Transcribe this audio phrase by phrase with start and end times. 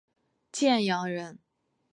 [0.51, 1.37] 建阳人。